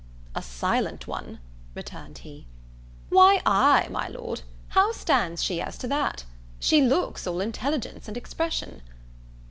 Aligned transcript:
"A 0.33 0.41
silent 0.41 1.05
one," 1.05 1.39
returned 1.75 2.17
he. 2.17 2.47
"Why 3.09 3.39
ay, 3.45 3.85
my 3.91 4.07
Lord, 4.07 4.41
how 4.69 4.91
stands 4.93 5.43
she 5.43 5.61
as 5.61 5.77
to 5.77 5.87
that? 5.89 6.25
She 6.59 6.81
looks 6.81 7.27
all 7.27 7.39
intelligence 7.39 8.07
and 8.07 8.17
expression." 8.17 8.81